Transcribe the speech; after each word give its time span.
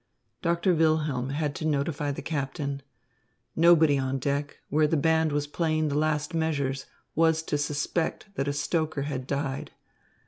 Doctor 0.41 0.73
Wilhelm 0.73 1.29
had 1.29 1.53
to 1.57 1.63
notify 1.65 2.11
the 2.11 2.23
captain. 2.23 2.81
Nobody 3.55 3.99
on 3.99 4.17
deck, 4.17 4.57
where 4.69 4.87
the 4.87 4.97
band 4.97 5.31
was 5.31 5.45
playing 5.45 5.89
the 5.89 5.95
last 5.99 6.33
measures, 6.33 6.87
was 7.13 7.43
to 7.43 7.55
suspect 7.59 8.25
that 8.33 8.47
a 8.47 8.53
stoker 8.53 9.03
had 9.03 9.27
died. 9.27 9.69